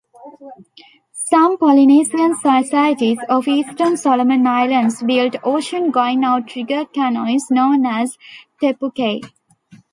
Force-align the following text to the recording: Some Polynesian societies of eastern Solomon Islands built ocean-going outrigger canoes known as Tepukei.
Some 1.13 1.59
Polynesian 1.59 2.33
societies 2.35 3.19
of 3.29 3.47
eastern 3.47 3.97
Solomon 3.97 4.47
Islands 4.47 5.03
built 5.03 5.35
ocean-going 5.43 6.23
outrigger 6.23 6.85
canoes 6.87 7.51
known 7.51 7.85
as 7.85 8.17
Tepukei. 8.59 9.21